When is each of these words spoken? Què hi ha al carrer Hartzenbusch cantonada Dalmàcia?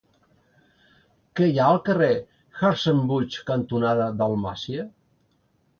Què 1.39 1.49
hi 1.51 1.59
ha 1.63 1.67
al 1.73 1.81
carrer 1.91 2.09
Hartzenbusch 2.15 3.39
cantonada 3.53 4.13
Dalmàcia? 4.25 4.93